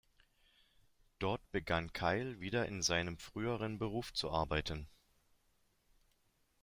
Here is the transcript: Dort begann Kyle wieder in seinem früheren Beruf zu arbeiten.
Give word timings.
Dort 1.19 1.41
begann 1.51 1.93
Kyle 1.93 2.39
wieder 2.39 2.65
in 2.65 2.81
seinem 2.81 3.19
früheren 3.19 3.77
Beruf 3.77 4.11
zu 4.13 4.31
arbeiten. 4.31 4.87